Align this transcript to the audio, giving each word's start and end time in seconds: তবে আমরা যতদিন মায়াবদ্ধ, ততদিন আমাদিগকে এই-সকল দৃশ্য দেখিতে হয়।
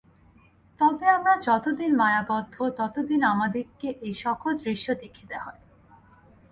তবে 0.79 1.05
আমরা 1.09 1.33
যতদিন 1.47 1.91
মায়াবদ্ধ, 1.95 2.55
ততদিন 2.79 3.21
আমাদিগকে 3.23 3.89
এই-সকল 4.01 4.51
দৃশ্য 4.63 4.87
দেখিতে 4.95 5.35
হয়। 5.37 5.61